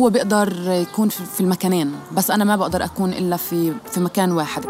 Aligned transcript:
هو 0.00 0.10
بيقدر 0.10 0.52
يكون 0.68 1.08
في 1.08 1.40
المكانين 1.40 1.92
بس 2.12 2.30
أنا 2.30 2.44
ما 2.44 2.56
بقدر 2.56 2.84
أكون 2.84 3.12
إلا 3.12 3.36
في 3.36 3.74
في 3.92 4.00
مكان 4.00 4.32
واحد. 4.32 4.64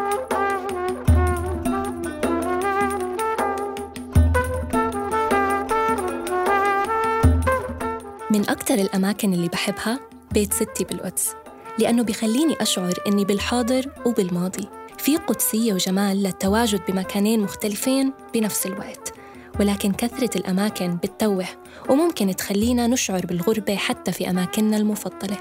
من 8.30 8.48
أكتر 8.48 8.74
الأماكن 8.74 9.32
اللي 9.32 9.48
بحبها 9.48 10.00
بيت 10.32 10.52
ستي 10.54 10.84
بالقدس 10.84 11.34
لأنه 11.78 12.02
بيخليني 12.02 12.56
أشعر 12.60 12.92
إني 13.06 13.24
بالحاضر 13.24 13.90
وبالماضي. 14.06 14.68
في 14.98 15.16
قدسية 15.16 15.72
وجمال 15.72 16.22
للتواجد 16.22 16.80
بمكانين 16.88 17.40
مختلفين 17.40 18.12
بنفس 18.34 18.66
الوقت 18.66 19.14
ولكن 19.60 19.92
كثرة 19.92 20.38
الأماكن 20.38 20.96
بتتوه 20.96 21.46
وممكن 21.88 22.36
تخلينا 22.36 22.86
نشعر 22.86 23.26
بالغربة 23.26 23.76
حتى 23.76 24.12
في 24.12 24.30
أماكننا 24.30 24.76
المفضلة. 24.76 25.36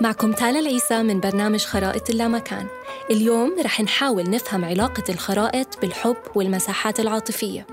معكم 0.00 0.32
تالا 0.32 0.58
العيسى 0.58 1.02
من 1.02 1.20
برنامج 1.20 1.64
خرائط 1.64 2.10
اللامكان. 2.10 2.66
اليوم 3.10 3.56
رح 3.64 3.80
نحاول 3.80 4.30
نفهم 4.30 4.64
علاقة 4.64 5.04
الخرائط 5.08 5.80
بالحب 5.80 6.16
والمساحات 6.34 7.00
العاطفية. 7.00 7.66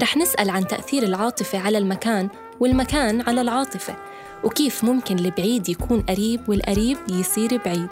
رح 0.00 0.16
نسأل 0.16 0.50
عن 0.50 0.66
تأثير 0.66 1.02
العاطفة 1.02 1.58
على 1.58 1.78
المكان 1.78 2.28
والمكان 2.60 3.20
على 3.20 3.40
العاطفة 3.40 3.96
وكيف 4.44 4.84
ممكن 4.84 5.18
البعيد 5.18 5.68
يكون 5.68 6.00
قريب 6.00 6.48
والقريب 6.48 6.98
يصير 7.08 7.56
بعيد. 7.64 7.88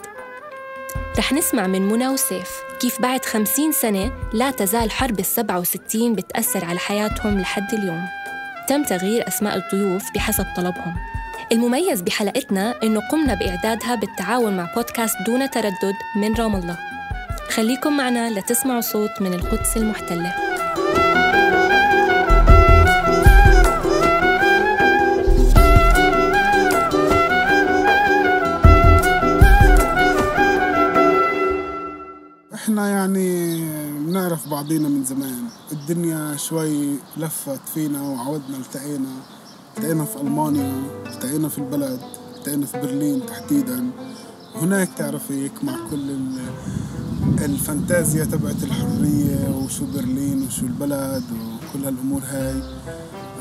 رح 1.18 1.32
نسمع 1.32 1.66
من 1.66 1.88
منى 1.88 2.08
وسيف 2.08 2.50
كيف 2.80 3.00
بعد 3.00 3.24
خمسين 3.24 3.72
سنة 3.72 4.12
لا 4.32 4.50
تزال 4.50 4.90
حرب 4.90 5.18
السبعة 5.18 5.58
وستين 5.58 6.14
بتأثر 6.14 6.64
على 6.64 6.78
حياتهم 6.78 7.40
لحد 7.40 7.74
اليوم. 7.74 8.06
تم 8.68 8.82
تغيير 8.82 9.28
أسماء 9.28 9.56
الضيوف 9.56 10.02
بحسب 10.14 10.46
طلبهم. 10.56 10.94
المميز 11.52 12.00
بحلقتنا 12.00 12.74
إنه 12.82 13.00
قمنا 13.08 13.34
بإعدادها 13.34 13.94
بالتعاون 13.94 14.56
مع 14.56 14.74
بودكاست 14.74 15.16
دون 15.26 15.50
تردد 15.50 15.94
من 16.16 16.34
رام 16.34 16.56
الله. 16.56 16.78
خليكم 17.50 17.96
معنا 17.96 18.30
لتسمعوا 18.30 18.80
صوت 18.80 19.10
من 19.20 19.34
القدس 19.34 19.76
المحتلة. 19.76 20.51
بعضينا 34.62 34.88
من 34.88 35.04
زمان. 35.04 35.44
الدنيا 35.72 36.36
شوي 36.36 36.96
لفت 37.16 37.60
فينا 37.74 38.02
وعودنا 38.02 38.56
التقينا 38.56 39.08
التقينا 39.76 40.04
في 40.04 40.20
ألمانيا 40.20 40.82
التقينا 41.06 41.48
في 41.48 41.58
البلد 41.58 42.00
التقينا 42.36 42.66
في 42.66 42.80
برلين 42.80 43.26
تحديدا. 43.26 43.90
هناك 44.54 44.88
تعرفي 44.96 45.50
مع 45.62 45.76
كل 45.90 46.16
الفانتازيا 47.44 48.24
تبعت 48.24 48.62
الحرية 48.62 49.62
وشو 49.64 49.84
برلين 49.94 50.46
وشو 50.46 50.66
البلد 50.66 51.24
وكل 51.32 51.84
هالأمور 51.84 52.22
هاي. 52.26 52.62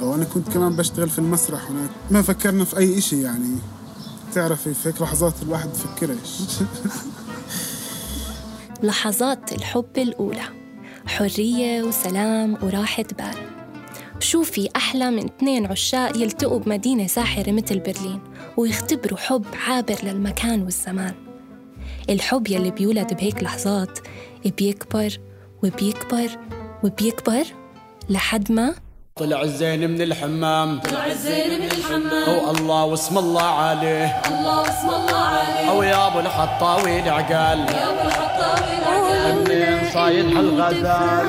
وأنا 0.02 0.24
كنت 0.24 0.50
كمان 0.50 0.76
بشتغل 0.76 1.10
في 1.10 1.20
المسرح 1.20 1.72
هناك. 1.72 1.90
ما 2.12 2.22
فكرنا 2.22 2.66
في 2.66 2.78
أي 2.78 2.98
إشي 2.98 3.22
يعني. 3.22 3.56
تعرفي 4.34 4.74
في 4.74 4.90
هيك 4.90 5.02
لحظات 5.02 5.34
الواحد 5.42 5.70
بفكرش 5.70 6.40
لحظات 8.84 9.54
الحب 9.54 9.98
الأولى. 9.98 10.61
حرية 11.06 11.84
وسلام 11.84 12.58
وراحة 12.64 13.06
بال. 13.18 13.36
شو 14.20 14.44
في 14.44 14.70
أحلى 14.76 15.12
من 15.12 15.26
اثنين 15.26 15.66
عشاق 15.66 16.18
يلتقوا 16.18 16.60
بمدينة 16.60 17.08
ساحرة 17.08 17.52
مثل 17.52 17.80
برلين 17.80 18.20
ويختبروا 18.58 19.18
حب 19.18 19.46
عابر 19.68 19.96
للمكان 20.04 20.62
والزمان. 20.62 21.14
الحب 22.10 22.48
يلي 22.48 22.72
بيولد 22.72 23.14
بهيك 23.14 23.44
لحظات 23.44 24.00
بيكبر 24.58 25.18
وبيكبر 25.64 26.30
وبيكبر 26.84 27.44
لحد 28.10 28.52
ما 28.52 28.76
طلع 29.22 29.42
الزين 29.42 29.90
من 29.90 30.02
الحمام. 30.02 30.80
طلع 30.80 31.06
الزين 31.06 31.62
من 31.62 31.66
الحمام. 31.66 32.30
أو 32.30 32.52
الله 32.52 32.84
واسم 32.86 33.18
الله 33.18 33.44
عليه. 33.44 34.22
الله 34.28 34.62
واسم 34.62 34.90
الله 34.90 35.18
عليه. 35.18 35.70
أو 35.70 35.84
يا 35.84 36.08
أبو 36.08 36.20
الحطاوي 36.20 37.00
العقال 37.00 37.60
يا 37.60 37.90
أبو 37.90 38.08
الحطاوي 38.08 38.78
العقال 38.78 39.44
منين 39.44 39.92
صايد 39.94 40.26
الغزال 40.26 41.28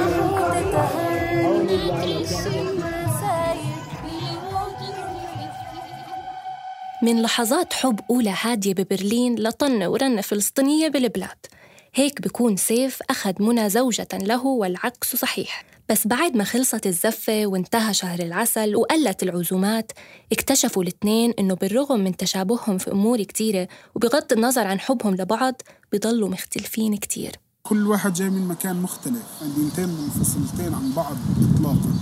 من 7.02 7.22
لحظات 7.22 7.72
حب 7.72 8.00
أولى 8.10 8.34
هادية 8.42 8.74
ببرلين 8.74 9.34
لطنة 9.38 9.88
ورنة 9.88 10.20
فلسطينية 10.20 10.88
بالبلاد 10.88 11.46
هيك 11.94 12.22
بكون 12.22 12.56
سيف 12.56 12.98
أخذ 13.10 13.42
منى 13.42 13.70
زوجة 13.70 14.08
له 14.12 14.46
والعكس 14.46 15.16
صحيح. 15.16 15.71
بس 15.92 16.06
بعد 16.06 16.36
ما 16.36 16.44
خلصت 16.44 16.86
الزفة 16.86 17.46
وانتهى 17.46 17.94
شهر 17.94 18.20
العسل 18.20 18.76
وقلت 18.76 19.22
العزومات 19.22 19.92
اكتشفوا 20.32 20.82
الاثنين 20.82 21.32
إنه 21.38 21.54
بالرغم 21.54 22.00
من 22.00 22.16
تشابههم 22.16 22.78
في 22.78 22.92
أمور 22.92 23.22
كتيرة 23.22 23.68
وبغض 23.94 24.32
النظر 24.32 24.66
عن 24.66 24.80
حبهم 24.80 25.14
لبعض 25.14 25.54
بيضلوا 25.92 26.28
مختلفين 26.28 26.96
كتير. 26.96 27.36
كل 27.62 27.86
واحد 27.86 28.12
جاي 28.12 28.30
من 28.30 28.48
مكان 28.48 28.82
مختلف 28.82 29.22
مدينتين 29.42 29.88
منفصلتين 29.88 30.74
عن 30.74 30.92
بعض 30.96 31.16
إطلاقا. 31.54 31.92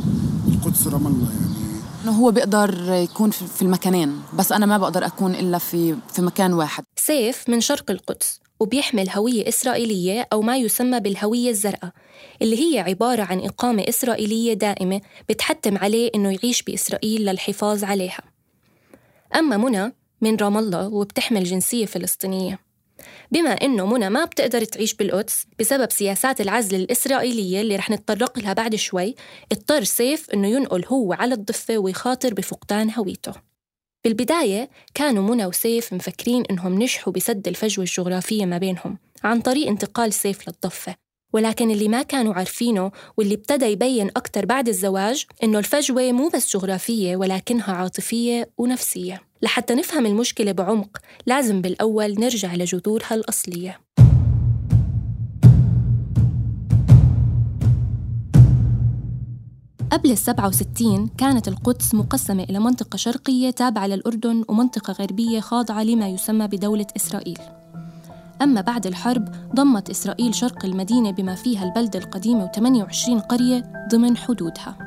القدس 0.48 0.86
رام 0.86 1.06
الله 1.06 1.30
يعني. 1.30 1.80
إنه 2.04 2.12
هو 2.12 2.30
بيقدر 2.30 2.92
يكون 2.92 3.30
في 3.30 3.62
المكانين 3.62 4.22
بس 4.34 4.52
أنا 4.52 4.66
ما 4.66 4.78
بقدر 4.78 5.06
أكون 5.06 5.34
إلا 5.34 5.58
في 5.58 5.96
في 6.12 6.22
مكان 6.22 6.52
واحد. 6.52 6.84
سيف 6.96 7.48
من 7.48 7.60
شرق 7.60 7.90
القدس. 7.90 8.40
وبيحمل 8.60 9.10
هوية 9.10 9.48
إسرائيلية 9.48 10.28
أو 10.32 10.42
ما 10.42 10.56
يسمى 10.56 11.00
بالهوية 11.00 11.50
الزرقاء 11.50 11.92
اللي 12.42 12.74
هي 12.74 12.78
عبارة 12.78 13.22
عن 13.22 13.40
إقامة 13.40 13.84
إسرائيلية 13.88 14.52
دائمة 14.52 15.00
بتحتم 15.28 15.78
عليه 15.78 16.10
إنه 16.14 16.32
يعيش 16.32 16.62
بإسرائيل 16.62 17.24
للحفاظ 17.26 17.84
عليها. 17.84 18.22
أما 19.36 19.56
منى 19.56 19.94
من 20.20 20.36
رام 20.36 20.58
الله 20.58 20.88
وبتحمل 20.88 21.44
جنسية 21.44 21.86
فلسطينية. 21.86 22.58
بما 23.32 23.50
إنه 23.50 23.86
منى 23.86 24.10
ما 24.10 24.24
بتقدر 24.24 24.64
تعيش 24.64 24.94
بالقدس 24.94 25.46
بسبب 25.58 25.90
سياسات 25.90 26.40
العزل 26.40 26.76
الإسرائيلية 26.76 27.60
اللي 27.60 27.76
رح 27.76 27.90
نتطرق 27.90 28.38
لها 28.38 28.52
بعد 28.52 28.74
شوي 28.74 29.14
اضطر 29.52 29.84
سيف 29.84 30.30
إنه 30.30 30.48
ينقل 30.48 30.84
هو 30.86 31.12
على 31.12 31.34
الضفة 31.34 31.78
ويخاطر 31.78 32.34
بفقدان 32.34 32.90
هويته. 32.90 33.49
بالبداية 34.04 34.70
كانوا 34.94 35.34
منى 35.34 35.46
وسيف 35.46 35.92
مفكرين 35.92 36.42
إنهم 36.50 36.82
نجحوا 36.82 37.12
بسد 37.12 37.48
الفجوة 37.48 37.84
الجغرافية 37.84 38.46
ما 38.46 38.58
بينهم 38.58 38.98
عن 39.24 39.40
طريق 39.40 39.68
انتقال 39.68 40.12
سيف 40.12 40.48
للضفة 40.48 40.94
ولكن 41.32 41.70
اللي 41.70 41.88
ما 41.88 42.02
كانوا 42.02 42.34
عارفينه 42.34 42.92
واللي 43.16 43.34
ابتدى 43.34 43.64
يبين 43.64 44.08
أكتر 44.08 44.46
بعد 44.46 44.68
الزواج 44.68 45.24
إنه 45.42 45.58
الفجوة 45.58 46.12
مو 46.12 46.28
بس 46.28 46.56
جغرافية 46.56 47.16
ولكنها 47.16 47.72
عاطفية 47.72 48.50
ونفسية. 48.58 49.22
لحتى 49.42 49.74
نفهم 49.74 50.06
المشكلة 50.06 50.52
بعمق 50.52 50.98
لازم 51.26 51.60
بالأول 51.60 52.14
نرجع 52.20 52.54
لجذورها 52.54 53.14
الأصلية. 53.14 53.80
قبل 59.90 60.10
السبعة 60.10 60.48
وستين 60.48 61.08
كانت 61.18 61.48
القدس 61.48 61.94
مقسمة 61.94 62.42
إلى 62.42 62.58
منطقة 62.58 62.96
شرقية 62.96 63.50
تابعة 63.50 63.86
للأردن 63.86 64.44
ومنطقة 64.48 64.92
غربية 64.92 65.40
خاضعة 65.40 65.82
لما 65.82 66.08
يسمى 66.08 66.46
بدولة 66.46 66.86
إسرائيل. 66.96 67.38
أما 68.42 68.60
بعد 68.60 68.86
الحرب 68.86 69.28
ضمت 69.54 69.90
إسرائيل 69.90 70.34
شرق 70.34 70.64
المدينة 70.64 71.10
بما 71.10 71.34
فيها 71.34 71.64
البلدة 71.64 71.98
القديمة 71.98 72.50
و28 72.56 73.20
قرية 73.20 73.86
ضمن 73.90 74.16
حدودها. 74.16 74.78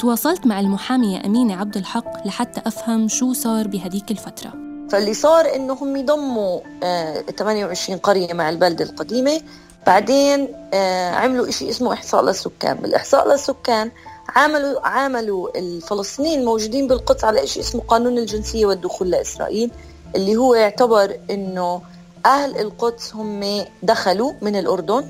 تواصلت 0.00 0.46
مع 0.46 0.60
المحامية 0.60 1.26
أمينة 1.26 1.56
عبد 1.56 1.76
الحق 1.76 2.26
لحتى 2.26 2.60
أفهم 2.66 3.08
شو 3.08 3.32
صار 3.32 3.68
بهديك 3.68 4.10
الفترة. 4.10 4.52
فاللي 4.90 5.14
صار 5.14 5.56
إنه 5.56 5.72
هم 5.74 5.96
يضموا 5.96 6.60
آه 6.82 7.20
28 7.20 7.98
قرية 7.98 8.34
مع 8.34 8.50
البلدة 8.50 8.84
القديمة 8.84 9.40
بعدين 9.86 10.54
آه 10.74 11.10
عملوا 11.10 11.48
إشي 11.48 11.70
اسمه 11.70 11.92
إحصاء 11.92 12.22
للسكان. 12.22 12.76
بالإحصاء 12.76 13.28
للسكان 13.28 13.90
عملوا 14.36 14.86
عملوا 14.86 15.58
الفلسطينيين 15.58 16.40
الموجودين 16.40 16.88
بالقدس 16.88 17.24
على 17.24 17.46
شيء 17.46 17.62
اسمه 17.62 17.80
قانون 17.80 18.18
الجنسية 18.18 18.66
والدخول 18.66 19.10
لإسرائيل 19.10 19.70
اللي 20.16 20.36
هو 20.36 20.54
يعتبر 20.54 21.16
إنه 21.30 21.82
أهل 22.26 22.58
القدس 22.58 23.14
هم 23.14 23.64
دخلوا 23.82 24.32
من 24.42 24.56
الأردن. 24.56 25.04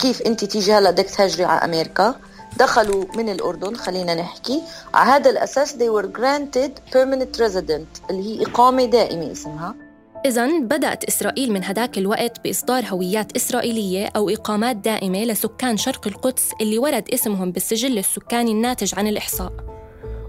كيف 0.00 0.22
أنت 0.22 0.44
تيجي 0.44 0.72
هلا 0.72 0.90
بدك 0.90 1.10
تهاجري 1.10 1.44
على 1.44 1.64
أمريكا؟ 1.64 2.14
دخلوا 2.58 3.04
من 3.14 3.28
الأردن 3.28 3.76
خلينا 3.76 4.14
نحكي. 4.14 4.62
على 4.94 5.10
هذا 5.10 5.30
الأساس 5.30 5.72
they 5.72 5.90
were 5.90 6.06
granted 6.18 6.94
permanent 6.94 7.40
resident 7.40 8.10
اللي 8.10 8.22
هي 8.22 8.46
إقامة 8.46 8.84
دائمة 8.84 9.32
اسمها. 9.32 9.74
إذا 10.26 10.58
بدأت 10.58 11.04
إسرائيل 11.04 11.52
من 11.52 11.64
هداك 11.64 11.98
الوقت 11.98 12.44
بإصدار 12.44 12.84
هويات 12.84 13.36
إسرائيلية 13.36 14.06
أو 14.16 14.30
إقامات 14.30 14.76
دائمة 14.76 15.24
لسكان 15.24 15.76
شرق 15.76 16.06
القدس 16.06 16.50
اللي 16.60 16.78
ورد 16.78 17.08
اسمهم 17.14 17.52
بالسجل 17.52 17.98
السكاني 17.98 18.52
الناتج 18.52 18.94
عن 18.94 19.06
الإحصاء. 19.06 19.52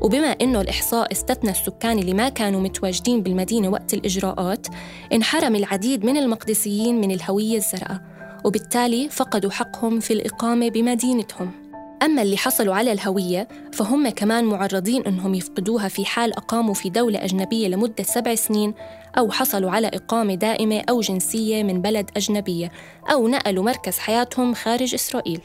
وبما 0.02 0.28
إنه 0.28 0.62
الإحصاء 0.62 1.12
استثنى 1.12 1.52
السكان 1.52 2.00
اللي 2.00 2.14
ما 2.14 2.30
كانوا 2.30 2.62
متواجدين 2.62 3.22
بالمدينة 3.22 3.70
وقت 3.70 3.94
الإجراءات 3.94 4.68
انحرم 5.14 5.56
العديد 5.56 6.06
من 6.06 6.18
المقدسيين 6.18 7.02
من 7.02 7.12
الهوية 7.12 7.58
الزرقاء 7.58 8.02
وبالتالي 8.46 9.10
فقدوا 9.10 9.52
حقهم 9.52 10.00
في 10.00 10.14
الإقامة 10.14 10.70
بمدينتهم. 10.70 11.61
أما 12.01 12.21
اللي 12.21 12.38
حصلوا 12.38 12.75
على 12.75 12.92
الهوية 12.92 13.48
فهم 13.74 14.09
كمان 14.09 14.45
معرضين 14.45 15.03
أنهم 15.06 15.36
يفقدوها 15.36 15.88
في 15.88 16.06
حال 16.06 16.33
أقاموا 16.33 16.74
في 16.74 16.89
دولة 16.89 17.25
أجنبية 17.25 17.68
لمدة 17.68 18.03
سبع 18.03 18.36
سنين 18.36 18.74
أو 19.18 19.31
حصلوا 19.31 19.71
على 19.71 19.88
إقامة 19.88 20.36
دائمة 20.36 20.83
أو 20.89 21.01
جنسية 21.01 21.63
من 21.63 21.81
بلد 21.81 22.09
أجنبية 22.18 22.71
أو 23.12 23.27
نقلوا 23.27 23.63
مركز 23.63 23.98
حياتهم 23.98 24.53
خارج 24.53 24.94
إسرائيل. 24.94 25.42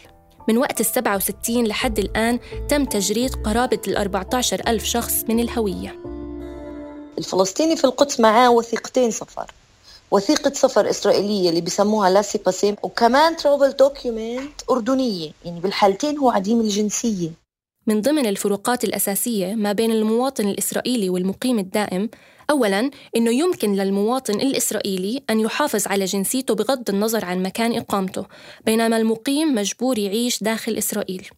من 0.49 0.59
وقت 0.59 0.81
السبعة 0.81 1.17
وستين 1.17 1.67
لحد 1.67 1.99
الآن 1.99 2.39
تم 2.69 2.85
تجريد 2.85 3.35
قرابة 3.35 3.81
ال 3.89 3.97
14 3.97 4.63
ألف 4.69 4.85
شخص 4.85 5.25
من 5.29 5.41
الهوية. 5.41 5.97
الفلسطيني 7.19 7.77
في 7.77 7.85
القدس 7.85 8.21
معاه 8.21 8.51
وثيقتين 8.51 9.11
سفر. 9.11 9.47
وثيقة 10.11 10.53
سفر 10.55 10.91
إسرائيلية 10.91 11.49
اللي 11.49 11.61
بسموها 11.61 12.11
laissez-passer 12.11 12.77
وكمان 12.83 13.37
travel 13.37 13.77
document 13.77 14.63
أردنية. 14.71 15.31
يعني 15.45 15.61
بالحالتين 15.61 16.19
هو 16.19 16.31
عديم 16.31 16.61
الجنسية. 16.61 17.31
من 17.87 18.01
ضمن 18.01 18.27
الفروقات 18.27 18.85
الأساسية 18.85 19.55
ما 19.55 19.73
بين 19.73 19.91
المواطن 19.91 20.49
الإسرائيلي 20.49 21.11
والمقيم 21.11 21.59
الدائم 21.59 22.11
أولاً 22.51 22.91
إنه 23.17 23.31
يمكن 23.31 23.75
للمواطن 23.75 24.35
الإسرائيلي 24.35 25.23
أن 25.31 25.41
يحافظ 25.41 25.87
على 25.87 26.05
جنسيته 26.05 26.55
بغض 26.55 26.91
النظر 26.91 27.25
عن 27.25 27.43
مكان 27.43 27.77
إقامته 27.77 28.25
بينما 28.67 28.97
المقيم 28.97 29.55
مجبور 29.55 29.99
يعيش 29.99 30.43
داخل 30.43 30.79
إسرائيل. 30.79 31.29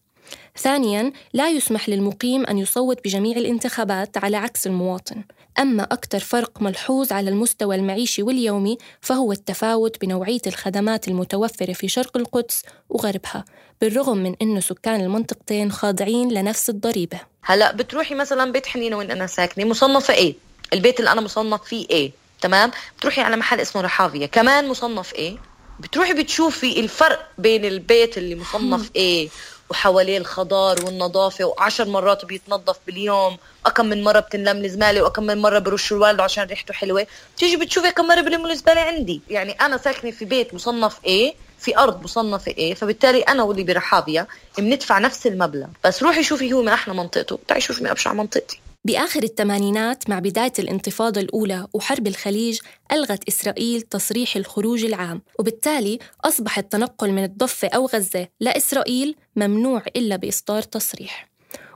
ثانياً 0.58 1.12
لا 1.32 1.50
يسمح 1.50 1.88
للمقيم 1.88 2.46
أن 2.46 2.58
يصوت 2.58 3.04
بجميع 3.04 3.36
الانتخابات 3.36 4.18
على 4.18 4.36
عكس 4.36 4.66
المواطن. 4.66 5.24
أما 5.58 5.82
أكثر 5.82 6.19
فرق 6.19 6.62
ملحوظ 6.62 7.12
على 7.12 7.31
المستوى 7.31 7.76
المعيشي 7.76 8.22
واليومي 8.22 8.78
فهو 9.00 9.32
التفاوت 9.32 10.00
بنوعية 10.00 10.40
الخدمات 10.46 11.08
المتوفرة 11.08 11.72
في 11.72 11.88
شرق 11.88 12.16
القدس 12.16 12.62
وغربها 12.88 13.44
بالرغم 13.81 14.19
من 14.19 14.34
أنه 14.43 14.60
سكان 14.60 15.00
المنطقتين 15.00 15.72
خاضعين 15.72 16.32
لنفس 16.32 16.70
الضريبة. 16.70 17.20
هلأ 17.43 17.72
بتروحي 17.72 18.14
مثلا 18.14 18.52
بيت 18.52 18.66
حنينة 18.66 18.96
وين 18.96 19.10
أنا 19.10 19.26
ساكنة 19.26 19.64
مصنفة 19.64 20.14
إيه؟ 20.14 20.34
البيت 20.72 21.00
اللي 21.00 21.12
أنا 21.12 21.20
مصنف 21.20 21.62
فيه 21.62 21.87
إيه؟ 21.90 22.12
تمام؟ 22.40 22.70
بتروحي 22.99 23.20
على 23.20 23.37
محل 23.37 23.61
اسمه 23.61 23.82
رحافية 23.82 24.26
كمان 24.26 24.69
مصنف 24.69 25.14
إيه؟ 25.14 25.37
بتروحي 25.81 26.12
بتشوفي 26.14 26.81
الفرق 26.81 27.28
بين 27.38 27.64
البيت 27.64 28.19
اللي 28.19 28.34
مصنف 28.34 28.90
إيه؟ 28.96 29.28
وحواليه 29.70 30.18
الخضار 30.18 30.84
والنظافة 30.84 31.44
وعشر 31.44 31.84
مرات 31.84 32.24
بيتنظف 32.24 32.76
باليوم. 32.86 33.36
وكم 33.66 33.86
من 33.86 34.04
مرة 34.04 34.20
بتنلم 34.20 34.64
الزبالة 34.64 35.02
وكم 35.02 35.22
من 35.22 35.38
مرة 35.38 35.58
برش 35.58 35.92
الوالد 35.92 36.20
عشان 36.20 36.44
ريحته 36.44 36.74
حلوة. 36.74 37.06
بتيجي 37.36 37.56
بتشوفي 37.56 37.90
كم 37.90 38.08
مرة 38.08 38.20
بلموا 38.20 38.50
الزبالة 38.50 38.80
عندي. 38.80 39.20
يعني 39.30 39.52
أنا 39.52 39.76
ساكنة 39.76 40.10
في 40.10 40.24
بيت 40.24 40.54
مصنف 40.54 40.98
إيه 41.04 41.34
في 41.58 41.78
أرض 41.78 42.02
مصنفة 42.02 42.52
إيه 42.52 42.74
فبالتالي 42.74 43.20
أنا 43.20 43.42
واللي 43.42 43.62
برحابية 43.62 44.28
بندفع 44.58 44.98
نفس 44.98 45.26
المبلغ. 45.26 45.66
بس 45.84 46.02
روحي 46.02 46.22
شوفي 46.22 46.52
هو 46.52 46.62
من 46.62 46.68
أحلى 46.68 46.94
منطقته. 46.94 47.38
تعي 47.48 47.60
شوفي 47.60 47.82
من 47.82 47.90
أبشع 47.90 48.12
منطقتي. 48.12 48.60
بآخر 48.84 49.22
الثمانينات 49.22 50.10
مع 50.10 50.19
بداية 50.19 50.52
الانتفاضة 50.58 51.20
الأولى 51.20 51.66
وحرب 51.75 52.06
الخليج 52.06 52.58
ألغت 52.92 53.28
إسرائيل 53.28 53.82
تصريح 53.82 54.36
الخروج 54.36 54.84
العام 54.84 55.22
وبالتالي 55.38 55.98
أصبح 56.25 56.58
التنقل 56.58 57.12
من 57.12 57.25
الضفة 57.25 57.69
أو 57.69 57.86
غزة 57.86 58.28
لإسرائيل 58.40 59.16
ممنوع 59.36 59.82
إلا 59.96 60.16
بإصدار 60.16 60.62
تصريح. 60.62 61.28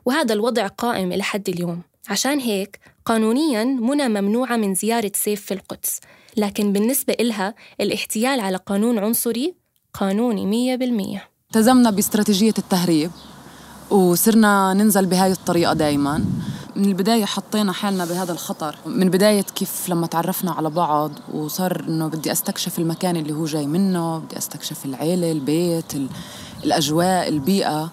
وهذا 0.04 0.34
الوضع 0.34 0.66
قائم 0.66 1.12
إلى 1.12 1.22
حد 1.22 1.48
اليوم. 1.48 1.82
عشان 2.08 2.38
هيك 2.38 2.80
قانونياً 3.04 3.64
منى 3.64 4.08
ممنوعة 4.08 4.56
من 4.56 4.74
زيارة 4.74 5.12
سيف 5.14 5.46
في 5.46 5.54
القدس. 5.54 6.00
لكن 6.36 6.72
بالنسبة 6.72 7.16
إلها 7.20 7.54
الاحتيال 7.80 8.40
على 8.40 8.56
قانون 8.56 8.98
عنصري 8.98 9.54
قانوني 9.94 10.46
مية 10.46 10.76
بالمية. 10.76 11.28
التزمنا 11.46 11.90
باستراتيجية 11.90 12.54
التهريب 12.58 13.10
وصرنا 13.90 14.74
ننزل 14.74 15.06
بهاي 15.06 15.32
الطريقة 15.32 15.72
دايما. 15.72 16.24
من 16.76 16.84
البداية 16.84 17.24
حطينا 17.24 17.72
حالنا 17.72 18.04
بهذا 18.04 18.32
الخطر. 18.32 18.76
من 18.86 19.10
بداية 19.10 19.42
كيف 19.42 19.88
لما 19.88 20.06
تعرفنا 20.06 20.50
على 20.50 20.70
بعض 20.70 21.12
وصار 21.34 21.84
إنه 21.88 22.06
بدي 22.08 22.32
أستكشف 22.32 22.78
المكان 22.78 23.16
اللي 23.16 23.32
هو 23.32 23.44
جاي 23.44 23.66
منه 23.66 24.18
بدي 24.18 24.38
أستكشف 24.38 24.84
العيلة 24.84 25.32
البيت 25.32 25.94
ال- 25.94 26.08
الأجواء 26.64 27.28
البيئة. 27.28 27.90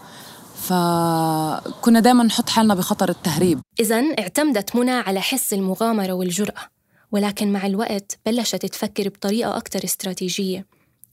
فكنا 0.61 1.99
دايما 1.99 2.23
نحط 2.23 2.49
حالنا 2.49 2.73
بخطر 2.75 3.09
التهريب. 3.09 3.59
إذا 3.79 4.01
اعتمدت 4.19 4.75
منى 4.75 4.91
على 4.91 5.21
حس 5.21 5.53
المغامرة 5.53 6.13
والجرأة 6.13 6.61
ولكن 7.11 7.53
مع 7.53 7.65
الوقت 7.65 8.19
بلشت 8.25 8.65
تفكر 8.65 9.09
بطريقة 9.09 9.57
أكثر 9.57 9.83
استراتيجية. 9.83 10.65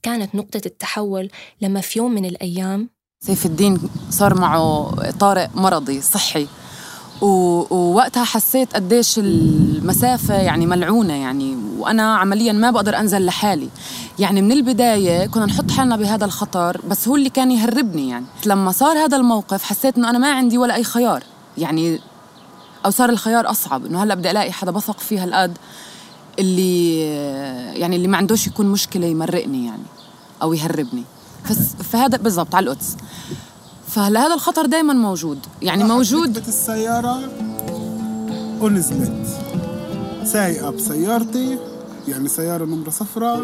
كانت 0.03 0.35
نقطة 0.35 0.61
التحول 0.65 1.29
لما 1.61 1.81
في 1.81 1.99
يوم 1.99 2.11
من 2.11 2.25
الأيام 2.25 2.89
سيف 3.23 3.45
الدين 3.45 3.79
صار 4.09 4.33
معه 4.39 4.91
طارئ 5.19 5.47
مرضي 5.55 6.01
صحي. 6.01 6.47
ووقتها 7.21 8.23
حسيت 8.23 8.75
قديش 8.75 9.19
المسافة 9.19 10.33
يعني 10.33 10.65
ملعونة 10.65 11.13
يعني 11.13 11.57
وأنا 11.77 12.15
عمليا 12.15 12.53
ما 12.53 12.71
بقدر 12.71 12.99
أنزل 12.99 13.25
لحالي. 13.25 13.69
يعني 14.19 14.41
من 14.41 14.51
البداية 14.51 15.27
كنا 15.27 15.45
نحط 15.45 15.71
حالنا 15.71 15.95
بهذا 15.95 16.25
الخطر 16.25 16.81
بس 16.89 17.07
هو 17.07 17.15
اللي 17.15 17.29
كان 17.29 17.51
يهربني 17.51 18.09
يعني. 18.09 18.25
لما 18.45 18.71
صار 18.71 18.97
هذا 18.97 19.17
الموقف 19.17 19.63
حسيت 19.63 19.97
إنه 19.97 20.09
أنا 20.09 20.17
ما 20.17 20.31
عندي 20.31 20.57
ولا 20.57 20.75
أي 20.75 20.83
خيار. 20.83 21.23
يعني 21.57 21.99
أو 22.85 22.91
صار 22.91 23.09
الخيار 23.09 23.51
أصعب 23.51 23.85
إنه 23.85 24.03
هلأ 24.03 24.15
بدي 24.15 24.31
ألاقي 24.31 24.51
حدا 24.51 24.71
بثق 24.71 24.99
فيه 24.99 25.23
هالقد 25.23 25.57
اللي 26.39 26.99
يعني 27.79 27.95
اللي 27.95 28.07
ما 28.07 28.17
عندوش 28.17 28.47
يكون 28.47 28.65
مشكلة 28.65 29.05
يمرقني 29.05 29.65
يعني 29.65 29.83
أو 30.41 30.53
يهربني. 30.53 31.03
فهذا 31.91 32.17
بالضبط 32.17 32.55
على 32.55 32.63
القدس. 32.63 32.97
فهلا 33.87 34.25
هذا 34.27 34.33
الخطر 34.33 34.65
دائما 34.65 34.93
موجود؟ 34.93 35.39
يعني 35.61 35.83
موجود 35.83 36.37
ركبت 36.37 36.47
السيارة 36.47 37.19
ونزلت 38.61 39.27
سايقة 40.23 40.69
بسيارتي 40.69 41.57
يعني 42.07 42.27
سيارة 42.27 42.65
نمرة 42.65 42.89
صفراء. 42.89 43.43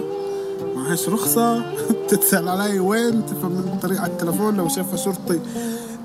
معهاش 0.76 1.10
رخصة. 1.10 1.64
بتتسأل 2.06 2.48
علي 2.50 2.80
وين؟ 2.80 3.26
تفهم 3.26 3.52
من 3.52 3.80
طريق 3.82 4.02
على 4.02 4.12
التلفون. 4.12 4.56
لو 4.58 4.70
شافها 4.70 4.98
شرطي 4.98 5.40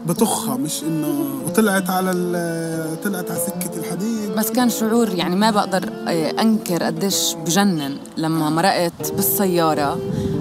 بطخها. 0.07 0.57
مش 0.57 0.83
انه 0.83 1.25
وطلعت 1.47 1.90
على 1.90 2.11
ال- 2.11 3.02
طلعت 3.02 3.30
على 3.30 3.40
سكة 3.40 3.78
الحديد. 3.78 4.30
بس 4.37 4.50
كان 4.50 4.71
شعور 4.71 5.09
يعني 5.14 5.37
ما 5.37 5.50
بقدر 5.50 5.88
آه، 6.09 6.40
أنكر 6.42 6.83
قديش 6.83 7.35
بجنن 7.47 7.97
لما 8.16 8.50
مرقت 8.50 9.12
بالسيارة 9.16 9.99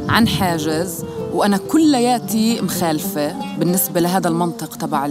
عن 0.10 0.27
حاجز. 0.27 1.04
وأنا 1.38 1.58
كلياتي 1.58 2.62
مخالفة 2.62 3.56
بالنسبة 3.58 4.00
لهذا 4.00 4.27
المنطق 4.27 4.75
تبع 4.75 5.10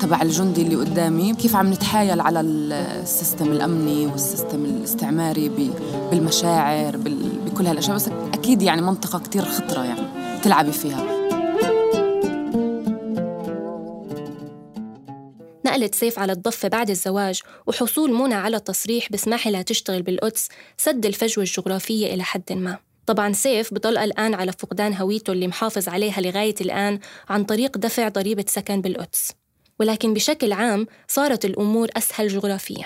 تبع 0.00 0.22
الجندي 0.22 0.62
اللي 0.62 0.76
قدامي. 0.76 1.34
كيف 1.34 1.56
عم 1.56 1.72
نتحايل 1.72 2.20
على 2.20 2.40
ال 2.40 2.56
system 2.56 3.52
الأمني 3.52 4.06
وال 4.06 4.21
system 4.21 4.64
الاستعماري 4.64 5.50
بالمشاعر 6.10 6.96
بال- 6.96 7.38
بكل 7.46 7.66
هالأشياء؟ 7.66 7.96
بس 7.96 8.08
أكيد 8.32 8.62
يعني 8.62 8.82
منطقة 8.82 9.18
كتير 9.18 9.44
خطرة 9.44 9.84
يعني 9.84 10.40
تلعبي 10.42 10.72
فيها. 10.72 11.06
نقلت 15.66 15.94
سيف 15.94 16.18
على 16.18 16.32
الضفة 16.32 16.68
بعد 16.68 16.90
الزواج 16.90 17.40
وحصول 17.66 18.12
منى 18.12 18.34
على 18.34 18.60
تصريح 18.60 19.12
بسمح 19.12 19.48
لها 19.48 19.62
تشتغل 19.62 20.02
بالقدس 20.02 20.48
سد 20.76 21.06
الفجوة 21.06 21.44
الجغرافية 21.44 22.14
إلى 22.14 22.22
حد 22.22 22.52
ما. 22.52 22.78
طبعا 23.06 23.32
سيف 23.32 23.74
بضل 23.74 23.98
قلقان 23.98 24.34
على 24.34 24.52
فقدان 24.52 24.94
هويته 24.94 25.32
اللي 25.32 25.48
محافظ 25.48 25.88
عليها 25.88 26.20
لغاية 26.20 26.54
الآن 26.60 26.98
عن 27.28 27.44
طريق 27.44 27.78
دفع 27.78 28.08
ضريبة 28.08 28.44
سكن 28.48 28.80
بالقدس. 28.80 29.30
ولكن 29.80 30.14
بشكل 30.14 30.52
عام 30.52 30.86
صارت 31.08 31.44
الأمور 31.44 31.88
أسهل 31.96 32.28
جغرافياً. 32.28 32.84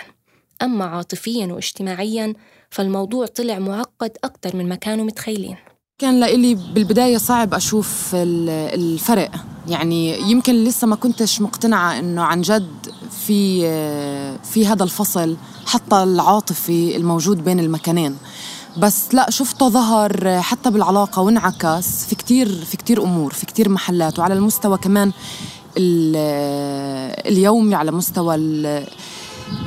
أما 0.62 0.85
عاطفياً 0.85 1.46
واجتماعياً 1.46 2.35
فالموضوع 2.70 3.26
طلع 3.26 3.58
معقد 3.58 4.11
أكثر 4.25 4.56
من 4.56 4.68
ما 4.68 4.75
كانوا 4.75 5.04
متخيلين. 5.04 5.56
كان 5.99 6.20
لإلي 6.20 6.54
بالبداية 6.54 7.16
صعب 7.18 7.54
أشوف 7.54 8.14
ال- 8.14 8.49
الفرق. 8.80 9.30
يعني 9.68 10.20
يمكن 10.30 10.64
لسه 10.64 10.87
ما 10.87 10.96
كنتش 10.96 11.40
مقتنعة 11.40 11.99
إنه 11.99 12.23
عن 12.23 12.42
جد 12.42 12.87
في 13.26 13.61
في 14.44 14.66
هذا 14.66 14.85
الفصل 14.85 15.37
حتى 15.66 16.02
العاطفي 16.02 16.96
الموجود 16.96 17.44
بين 17.44 17.61
المكانين. 17.61 18.16
بس 18.78 19.14
لا 19.14 19.30
شفته 19.30 19.68
ظهر 19.68 20.40
حتى 20.42 20.71
بالعلاقة 20.71 21.23
وانعكس 21.23 22.04
في 22.06 22.14
كتير 22.14 22.64
في 22.64 22.76
كتير 22.76 23.02
أمور 23.02 23.33
في 23.33 23.47
كتير 23.47 23.68
محلات. 23.68 24.18
وعلى 24.18 24.35
المستوى 24.35 24.78
كمان 24.78 25.12
اليومي 27.26 27.75
على 27.75 27.90
مستوى 27.90 28.37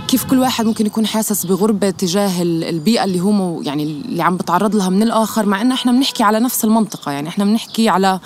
كيف 0.07 0.23
كل 0.23 0.39
واحد 0.39 0.65
ممكن 0.65 0.85
يكون 0.85 1.07
حاسس 1.07 1.45
بغربة 1.45 1.89
تجاه 1.89 2.41
البيئة 2.41 3.03
اللي 3.03 3.21
هو 3.21 3.61
يعني 3.61 3.83
اللي 3.83 4.23
عم 4.23 4.37
بتعرض 4.37 4.75
لها 4.75 4.89
من 4.89 5.03
الآخر 5.03 5.45
مع 5.45 5.61
إنه 5.61 5.75
إحنا 5.75 5.91
بنحكي 5.91 6.23
على 6.23 6.39
نفس 6.39 6.65
المنطقة. 6.65 7.11
يعني 7.11 7.29
إحنا 7.29 7.45
بنحكي 7.45 7.89
على 7.89 8.19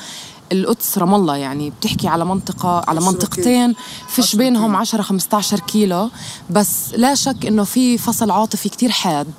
القدس 0.51 0.97
رام 0.97 1.15
الله. 1.15 1.35
يعني 1.35 1.69
بتحكي 1.69 2.07
على 2.07 2.25
منطقة 2.25 2.83
على 2.87 2.99
منطقتين 3.01 3.75
فيش 4.07 4.35
بينهم 4.35 4.75
10 4.75 5.01
15 5.01 5.59
كيلو. 5.59 6.09
بس 6.49 6.93
لا 6.95 7.15
شك 7.15 7.45
إنه 7.45 7.63
في 7.63 7.97
فصل 7.97 8.31
عاطفي 8.31 8.69
كتير 8.69 8.91
حاد. 8.91 9.33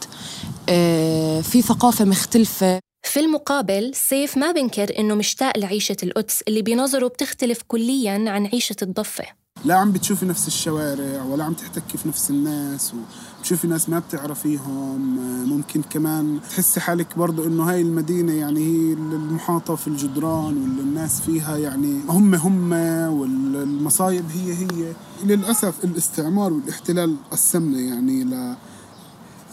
في 1.43 1.63
ثقافة 1.63 2.05
مختلفة. 2.05 2.81
في 3.03 3.21
المقابل 3.21 3.95
سيف 3.95 4.37
ما 4.37 4.53
بنكر 4.53 4.99
إنه 4.99 5.15
مشتاق 5.15 5.59
لعيشة 5.59 5.97
القدس 6.03 6.43
اللي 6.49 6.63
بنظره 6.63 7.09
بتختلف 7.09 7.63
كلياً 7.69 8.31
عن 8.31 8.47
عيشة 8.47 8.77
الضفة. 8.83 9.25
لا 9.65 9.75
عم 9.75 9.93
بتشوفي 9.93 10.27
نفس 10.27 10.47
الشوارع 10.47 11.23
ولا 11.23 11.45
عم 11.45 11.53
تحتكي 11.53 11.99
في 11.99 12.09
نفس 12.09 12.31
الناس 12.31 12.93
وبتشوفي 13.39 13.67
ناس 13.67 13.89
ما 13.89 13.99
بتعرفيهم. 13.99 15.17
ممكن 15.49 15.83
كمان 15.83 16.41
تحسي 16.51 16.81
حالك 16.81 17.19
برضو 17.19 17.45
إنه 17.45 17.71
هاي 17.71 17.81
المدينة 17.81 18.33
يعني 18.33 18.61
هي 18.61 18.93
المحاطة 18.93 19.77
في 19.77 19.89
الجدران 19.89 20.77
والناس 20.79 21.21
فيها 21.21 21.57
يعني 21.57 22.01
هم 22.09 22.35
هم 22.35 22.73
والمصايب 23.13 24.25
هي 24.31 24.53
هي. 24.53 24.93
للأسف 25.25 25.85
الاستعمار 25.85 26.53
والاحتلال 26.53 27.17
قسمنا 27.31 27.81
يعني 27.81 28.25
ل 28.25 28.55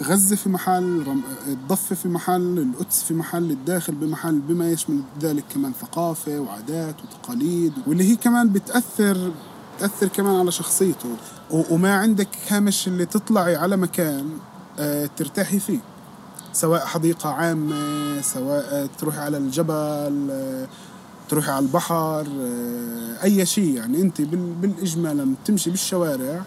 غزة 0.01 0.36
في 0.36 0.50
محل 0.50 1.17
الضفة 1.48 1.96
في 1.96 2.08
محل 2.08 2.60
القدس 2.60 3.03
في 3.03 3.13
محل 3.13 3.51
الداخل 3.51 3.96
بمحل 3.96 4.39
بما 4.39 4.70
يشمل 4.70 5.01
ذلك 5.22 5.43
كمان 5.53 5.72
ثقافة 5.81 6.39
وعادات 6.39 6.96
وتقاليد 7.03 7.74
واللي 7.88 8.03
هي 8.12 8.15
كمان 8.15 8.50
بتأثر 8.50 9.31
بتأثر 9.77 10.08
كمان 10.08 10.36
على 10.36 10.51
شخصيته. 10.51 11.15
وما 11.51 11.96
عندك 11.96 12.27
هامش 12.50 12.88
اللي 12.88 13.05
تطلعي 13.05 13.55
على 13.55 13.77
مكان 13.77 14.29
آه، 14.79 15.10
ترتاحي 15.17 15.60
فيه. 15.60 15.79
سواء 16.53 16.86
حديقة 16.86 17.29
عامة 17.29 18.22
سواء 18.22 18.89
تروحي 19.00 19.20
على 19.20 19.38
الجبل 19.38 20.27
آه، 20.31 20.67
تروحي 21.29 21.51
على 21.51 21.65
البحر 21.65 22.27
آه، 22.41 23.24
أي 23.24 23.46
شيء 23.46 23.75
يعني 23.75 24.01
أنت 24.01 24.22
بالإجمال 24.22 25.17
لما 25.17 25.36
تمشي 25.46 25.70
بالشوارع 25.70 26.43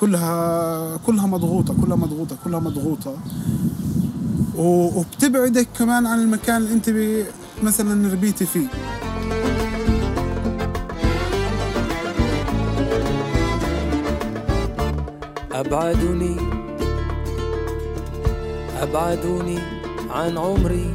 كلها 0.00 0.96
كلها 1.06 1.26
مضغوطة 1.26 1.74
كلها 1.82 1.96
مضغوطة 1.96 2.36
كلها 2.44 2.60
مضغوطة. 2.60 3.16
وبتبعدك 4.56 5.68
كمان 5.78 6.06
عن 6.06 6.18
المكان 6.20 6.56
اللي 6.56 6.72
أنت 6.72 6.90
مثلا 7.62 8.12
ربيتي 8.12 8.46
فيه. 8.46 8.66
أبعدوني 15.52 16.36
أبعدوني 18.82 19.58
عن 20.10 20.38
عمري. 20.38 20.94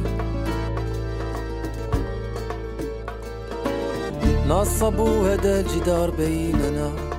نصبوا 4.48 5.34
هذا 5.34 5.60
الجدار 5.60 6.10
بيننا. 6.10 7.11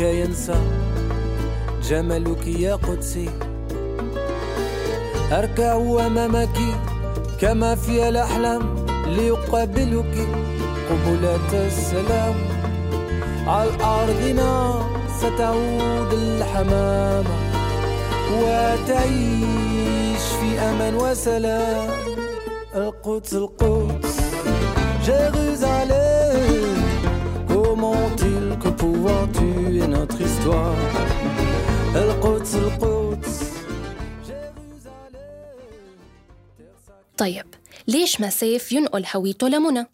ينسى 0.00 0.54
جمالك 1.82 2.46
يا 2.46 2.74
قدسي. 2.74 3.28
أركع 5.32 5.76
أمامك 6.06 6.58
كما 7.40 7.74
في 7.74 8.08
الأحلام 8.08 8.86
ليقابلك 9.06 10.28
قبلة 10.90 11.66
السلام. 11.66 12.34
على 13.46 13.70
أرضنا 13.70 14.82
ستعود 15.20 16.12
الحمامة 16.12 17.34
وتعيش 18.32 20.24
في 20.40 20.60
أمان 20.60 20.94
وسلام. 20.94 21.88
القدس 22.74 23.34
القدس 23.34 24.16
que 25.04 26.19
pouvoir 28.80 29.28
tuer 29.32 29.86
notre 29.86 30.18
histoire. 30.20 30.76
طيب 37.18 37.46
ليش 37.88 38.20
ما 38.20 38.30
سيف 38.30 38.72
ينقل 38.72 39.04
هويته 39.14 39.48
لمنى؟ 39.48 39.86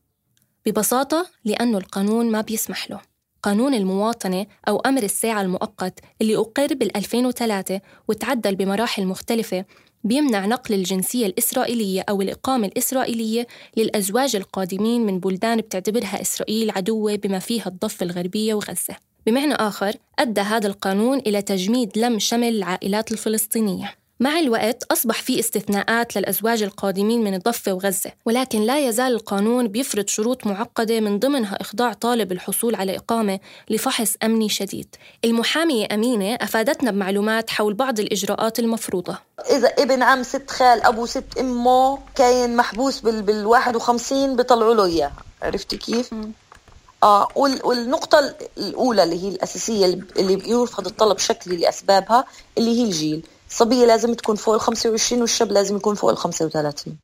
ببساطة 0.67 1.27
لأنه 1.45 1.79
القانون 1.79 2.31
ما 2.31 2.41
بيسمح 2.41 2.91
له. 2.91 3.01
قانون 3.43 3.75
المواطنة 3.75 4.47
أو 4.69 4.81
أمر 4.81 5.03
الساعة 5.03 5.43
المؤقت 5.43 6.01
اللي 6.23 6.37
أقر 6.37 6.75
بال 6.75 6.97
2003 6.97 7.81
وتعدل 8.09 8.55
بمراحل 8.57 9.07
مختلفة 9.07 9.65
بيمنع 10.07 10.47
نقل 10.47 10.75
الجنسية 10.75 11.27
الإسرائيلية 11.27 12.05
أو 12.09 12.23
الإقامة 12.23 12.67
الإسرائيلية 12.67 13.47
للأزواج 13.77 14.37
القادمين 14.37 15.07
من 15.07 15.21
بلدان 15.21 15.61
بتعتبرها 15.61 16.21
إسرائيل 16.21 16.71
عدوة 16.71 17.15
بما 17.15 17.39
فيها 17.39 17.67
الضفة 17.67 18.05
الغربية 18.05 18.55
وغزة. 18.55 18.97
بمعنى 19.27 19.55
آخر 19.55 19.93
أدى 20.19 20.41
هذا 20.41 20.67
القانون 20.67 21.19
إلى 21.19 21.43
تجميد 21.43 21.99
لم 21.99 22.19
شمل 22.19 22.57
العائلات 22.57 23.13
الفلسطينية. 23.13 23.95
مع 24.21 24.39
الوقت 24.39 24.83
أصبح 24.93 25.23
في 25.23 25.41
استثناءات 25.41 26.17
للأزواج 26.17 26.63
القادمين 26.63 27.25
من 27.25 27.35
الضفة 27.35 27.73
وغزة 27.73 28.13
ولكن 28.25 28.61
لا 28.63 28.89
يزال 28.89 29.13
القانون 29.13 29.69
بيفرض 29.69 30.09
شروط 30.09 30.47
معقدة 30.47 31.01
من 31.01 31.19
ضمنها 31.19 31.61
إخضاع 31.61 31.93
طالب 31.93 32.33
الحصول 32.33 32.75
على 32.75 32.97
إقامة 32.97 33.41
لفحص 33.71 34.15
أمني 34.23 34.49
شديد. 34.49 34.95
المحامية 35.25 35.87
أمينة 35.93 36.35
أفادتنا 36.35 36.91
بمعلومات 36.91 37.51
حول 37.51 37.75
بعض 37.75 38.01
الإجراءات 38.01 38.59
المفروضة. 38.59 39.19
إذا 39.51 39.69
ابن 39.69 40.03
عم 40.03 40.23
ست 40.23 40.51
خال 40.51 40.83
أبو 40.83 41.07
ست 41.07 41.39
أمه 41.41 41.99
كاين 42.15 42.57
محبوس 42.57 43.01
بال, 43.01 43.23
بال 43.23 43.47
51 43.47 44.37
بيطلعوا 44.37 44.75
له 44.75 44.85
إياه. 44.85 45.13
عرفتي 45.43 45.77
كيف؟ 45.77 46.11
آه 47.03 47.29
والنقطة 47.37 48.35
الأولى 48.59 49.03
اللي 49.03 49.23
هي 49.25 49.29
الأساسية 49.29 49.85
اللي 50.17 50.37
بيرفض 50.37 50.87
الطلب 50.87 51.19
شكلي 51.19 51.57
لأسبابها 51.57 52.25
اللي 52.59 52.79
هي 52.81 52.85
الجيل. 52.85 53.27
الصبية 53.51 53.87
لازم 53.87 54.15
تكون 54.15 54.37
فوق 54.37 54.55
ال 54.55 54.61
25 54.61 55.21
والشاب 55.21 55.53
لازم 55.53 55.77
يكون 55.77 55.95
فوق 55.95 56.11
ال 56.11 56.17
35 56.17 56.97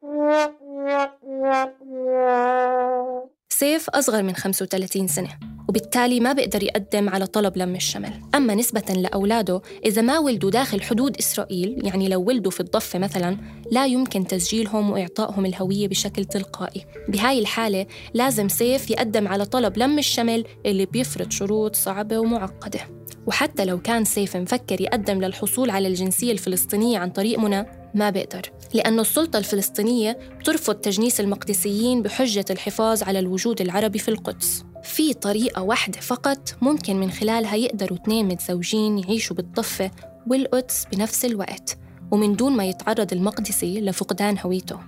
سيف 3.49 3.91
أصغر 3.91 4.23
من 4.23 4.37
35 4.37 5.09
سنة. 5.09 5.39
وبالتالي 5.73 6.21
ما 6.21 6.33
بيقدر 6.33 6.63
يقدم 6.63 7.09
على 7.09 7.27
طلب 7.27 7.57
لم 7.59 7.75
الشمل. 7.75 8.13
أما 8.35 8.55
نسبة 8.55 8.95
لأولاده 8.97 9.63
إذا 9.85 10.03
ما 10.03 10.19
ولدوا 10.19 10.51
داخل 10.51 10.83
حدود 10.83 11.17
إسرائيل 11.17 11.87
يعني 11.87 12.09
لو 12.09 12.23
ولدوا 12.23 12.51
في 12.51 12.61
الضفة 12.61 12.99
مثلا 12.99 13.37
لا 13.71 13.87
يمكن 13.87 14.27
تسجيلهم 14.27 14.91
وإعطائهم 14.91 15.47
الهوية 15.47 15.89
بشكل 15.89 16.25
تلقائي. 16.25 16.85
بهاي 17.09 17.39
الحالة 17.39 17.87
لازم 18.15 18.49
سيف 18.49 18.91
يقدم 18.91 19.29
على 19.29 19.45
طلب 19.45 19.79
لم 19.79 19.99
الشمل 19.99 20.45
اللي 20.67 20.87
بيفرض 20.87 21.31
شروط 21.31 21.77
صعبة 21.77 22.19
ومعقدة. 22.19 22.81
وحتى 23.27 23.65
لو 23.65 23.81
كان 23.81 24.05
سيف 24.05 24.37
مفكر 24.37 24.81
يقدم 24.81 25.21
للحصول 25.21 25.71
على 25.71 25.89
الجنسية 25.89 26.33
الفلسطينية 26.33 26.99
عن 26.99 27.11
طريق 27.11 27.39
منى 27.39 27.82
ما 27.95 28.11
بقدر 28.11 28.53
لأن 28.75 29.01
السلطة 29.01 29.39
الفلسطينية 29.39 30.19
بترفض 30.41 30.75
تجنيس 30.75 31.21
المقدسيين 31.21 32.03
بحجة 32.03 32.45
الحفاظ 32.51 33.03
على 33.03 33.19
الوجود 33.19 33.61
العربي 33.61 33.99
في 33.99 34.09
القدس. 34.09 34.65
في 34.83 35.15
طريقة 35.15 35.63
واحدة 35.63 36.01
فقط 36.01 36.57
ممكن 36.61 36.97
من 36.97 37.11
خلالها 37.11 37.55
يقدروا 37.55 37.99
اثنين 37.99 38.29
متزوجين 38.29 38.99
يعيشوا 38.99 39.37
بالضفة 39.37 39.91
والقدس 40.27 40.87
بنفس 40.93 41.25
الوقت 41.25 41.79
ومن 42.11 42.37
دون 42.37 42.57
ما 42.57 42.65
يتعرض 42.65 43.13
المقدسي 43.13 43.81
لفقدان 43.81 44.39
هويته. 44.39 44.79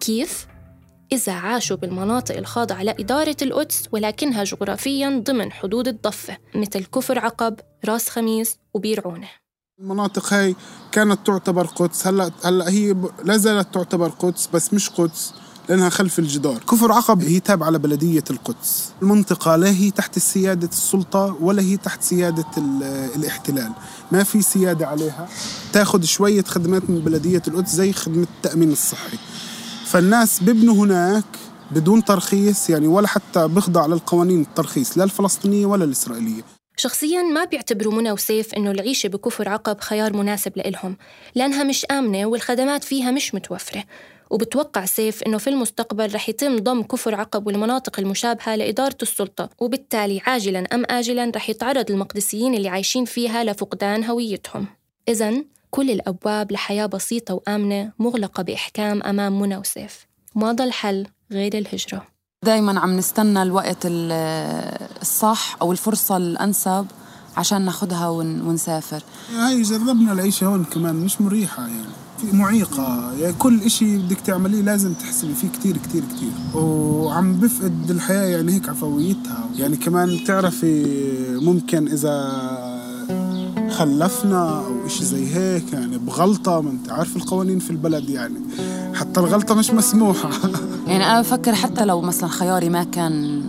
كيف؟ 0.00 0.46
إذا 1.12 1.32
عاشوا 1.32 1.76
بالمناطق 1.76 2.36
الخاضعة 2.36 2.82
لإدارة 2.82 3.36
القدس 3.42 3.88
ولكنها 3.92 4.44
جغرافياً 4.44 5.22
ضمن 5.26 5.52
حدود 5.52 5.88
الضفة 5.88 6.36
مثل 6.54 6.84
كفر 6.84 7.18
عقب، 7.18 7.60
راس 7.84 8.08
خميس 8.08 8.58
وبير 8.74 9.02
عونة 9.04 9.28
المناطق 9.80 10.32
هاي 10.34 10.56
كانت 10.92 11.26
تعتبر 11.26 11.66
قدس. 11.66 12.06
هلا 12.06 12.30
هلا 12.44 12.68
هي 12.68 12.96
لا 13.24 13.36
زالت 13.36 13.74
تعتبر 13.74 14.08
قدس 14.08 14.48
بس 14.54 14.74
مش 14.74 14.90
قدس 14.90 15.34
لأنها 15.68 15.88
خلف 15.88 16.18
الجدار. 16.18 16.58
كفر 16.58 16.92
عقب 16.92 17.22
هي 17.22 17.40
تابعة 17.40 17.70
لبلدية 17.70 18.24
القدس. 18.30 18.92
المنطقة 19.02 19.56
لا 19.56 19.70
هي 19.70 19.90
تحت 19.90 20.18
سيادة 20.18 20.68
السلطة 20.68 21.36
ولا 21.40 21.62
هي 21.62 21.76
تحت 21.76 22.02
سيادة 22.02 22.46
الاحتلال. 23.16 23.72
ما 24.12 24.22
في 24.22 24.42
سيادة 24.42 24.86
عليها. 24.86 25.28
تاخذ 25.72 26.02
شوية 26.02 26.42
خدمات 26.42 26.90
من 26.90 26.98
بلدية 27.00 27.42
القدس 27.48 27.70
زي 27.70 27.92
خدمة 27.92 28.26
التأمين 28.36 28.72
الصحي. 28.72 29.18
فالناس 29.86 30.42
بيبنوا 30.42 30.74
هناك 30.74 31.24
بدون 31.70 32.04
ترخيص 32.04 32.70
يعني 32.70 32.86
ولا 32.86 33.08
حتى 33.08 33.48
بيخضع 33.48 33.86
للقوانين 33.86 34.40
الترخيص 34.40 34.98
لا 34.98 35.04
الفلسطينية 35.04 35.66
ولا 35.66 35.84
الإسرائيلية. 35.84 36.57
شخصياً 36.78 37.22
ما 37.22 37.44
بيعتبروا 37.44 37.94
منى 37.94 38.12
وسيف 38.12 38.54
إنه 38.54 38.70
العيشة 38.70 39.08
بكفر 39.08 39.48
عقب 39.48 39.80
خيار 39.80 40.16
مناسب 40.16 40.52
لإلهم 40.56 40.96
لأنها 41.34 41.64
مش 41.64 41.84
آمنة 41.84 42.26
والخدمات 42.26 42.84
فيها 42.84 43.10
مش 43.10 43.34
متوفرة. 43.34 43.84
وبتوقع 44.30 44.84
سيف 44.84 45.22
إنه 45.22 45.38
في 45.38 45.50
المستقبل 45.50 46.14
رح 46.14 46.28
يتم 46.28 46.56
ضم 46.56 46.82
كفر 46.82 47.14
عقب 47.14 47.46
والمناطق 47.46 48.00
المشابهة 48.00 48.56
لإدارة 48.56 48.96
السلطة 49.02 49.50
وبالتالي 49.58 50.20
عاجلاً 50.26 50.64
أم 50.74 50.84
آجلاً 50.90 51.32
رح 51.36 51.50
يتعرض 51.50 51.90
المقدسيين 51.90 52.54
اللي 52.54 52.68
عايشين 52.68 53.04
فيها 53.04 53.44
لفقدان 53.44 54.04
هويتهم. 54.04 54.66
إذا 55.08 55.44
كل 55.70 55.90
الأبواب 55.90 56.52
لحياة 56.52 56.86
بسيطة 56.86 57.34
وآمنة 57.34 57.92
مغلقة 57.98 58.42
بإحكام 58.42 59.02
أمام 59.02 59.40
منى 59.40 59.56
وسيف. 59.56 60.06
ما 60.34 60.52
ضل 60.52 60.72
حل 60.72 61.06
غير 61.32 61.58
الهجرة. 61.58 62.17
دايما 62.44 62.80
عم 62.80 62.96
نستنى 62.96 63.42
الوقت 63.42 63.76
ال- 63.84 64.12
الصح 65.02 65.56
أو 65.62 65.72
الفرصة 65.72 66.16
الأنسب 66.16 66.86
عشان 67.36 67.62
ناخدها 67.64 68.08
ون- 68.08 68.40
ونسافر. 68.40 69.02
هاي 69.36 69.62
جربنا 69.62 70.12
العيشة 70.12 70.46
هون 70.46 70.64
كمان 70.64 70.96
مش 70.96 71.20
مريحة 71.20 71.62
يعني 71.62 71.82
في 72.18 72.36
معيقة. 72.36 73.12
يعني 73.20 73.32
كل 73.38 73.60
إشي 73.62 73.98
بدك 73.98 74.20
تعمليه 74.20 74.62
لازم 74.62 74.92
تحسبي 74.94 75.34
فيه 75.34 75.48
كتير 75.48 75.76
كتير 75.76 76.02
كتير. 76.16 76.60
وعم 76.60 77.32
بفقد 77.40 77.90
الحياة 77.90 78.24
يعني 78.26 78.52
هيك 78.54 78.68
عفويتها. 78.68 79.44
يعني 79.56 79.76
كمان 79.76 80.16
بتعرفي 80.16 80.84
ممكن 81.42 81.88
إذا 81.88 82.14
خلفنا 83.70 84.58
أو 84.66 84.86
إشي 84.86 85.04
زي 85.04 85.34
هيك 85.36 85.72
يعني 85.72 85.98
بغلطة 85.98 86.60
ما 86.60 86.70
أنت 86.70 86.92
عارف 86.92 87.16
القوانين 87.16 87.58
في 87.58 87.70
البلد 87.70 88.10
يعني. 88.10 88.34
حتى 88.94 89.20
الغلطة 89.20 89.54
مش 89.54 89.70
مسموحة. 89.70 90.30
يعني 90.88 91.04
أنا 91.10 91.20
بفكر 91.20 91.54
حتى 91.54 91.84
لو 91.84 92.00
مثلا 92.00 92.28
خياري 92.28 92.68
ما 92.68 92.84
كان 92.84 93.42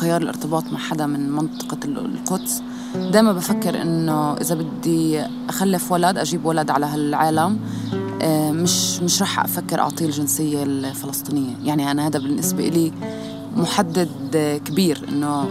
خيار 0.00 0.22
الارتباط 0.22 0.64
مع 0.72 0.78
حدا 0.78 1.06
من 1.06 1.30
منطقة 1.32 1.78
ال- 1.84 1.98
القدس 1.98 2.62
دايما 3.12 3.32
بفكر 3.32 3.82
إنه 3.82 4.32
إذا 4.36 4.54
بدي 4.54 5.20
أخلف 5.48 5.92
ولد 5.92 6.18
أجيب 6.18 6.44
ولد 6.44 6.70
على 6.70 6.86
هالعالم 6.86 7.58
آه، 8.22 8.50
مش 8.50 9.00
مش 9.00 9.22
رح 9.22 9.44
أفكر 9.44 9.80
أعطيه 9.80 10.06
الجنسية 10.06 10.62
الفلسطينية. 10.62 11.56
يعني 11.64 11.90
أنا 11.90 12.06
هذا 12.06 12.18
بالنسبة 12.18 12.68
إلي 12.68 12.92
محدد 13.56 14.08
كبير 14.64 15.00
إنه 15.08 15.46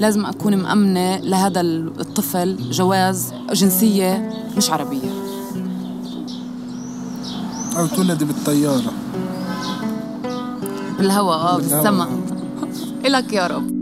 لازم 0.00 0.26
أكون 0.26 0.56
مأمنة 0.56 1.16
لهذا 1.16 1.60
الطفل 1.60 2.70
جواز 2.70 3.32
جنسية 3.52 4.30
مش 4.56 4.70
عربية. 4.70 5.10
أو 7.78 7.86
تولدي 7.86 8.24
بالطيارة. 8.24 8.92
بالهواء 10.98 11.36
آه 11.38 11.56
بالهوا. 11.56 11.82
بالسما 11.82 12.08
إلك 13.06 13.32
يا 13.32 13.46
رب. 13.46 13.79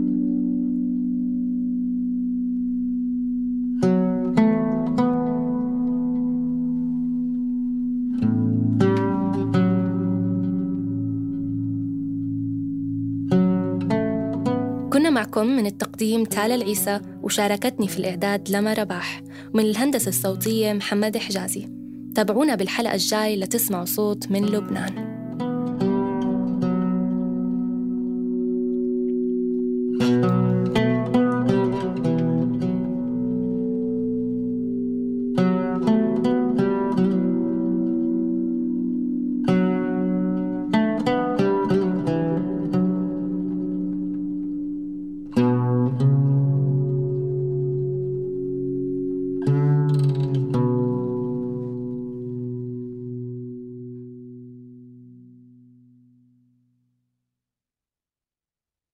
معكم 15.29 15.47
من 15.47 15.65
التقديم 15.65 16.23
تالا 16.23 16.55
العيسى 16.55 16.99
وشاركتني 17.23 17.87
في 17.87 17.99
الإعداد 17.99 18.49
لما 18.49 18.73
رباح 18.73 19.21
ومن 19.53 19.65
الهندسة 19.65 20.09
الصوتية 20.09 20.73
محمد 20.73 21.17
حجازي. 21.17 21.69
تابعونا 22.15 22.55
بالحلقة 22.55 22.93
الجاي 22.93 23.35
لتسمعوا 23.35 23.85
صوت 23.85 24.31
من 24.31 24.45
لبنان. 24.45 25.08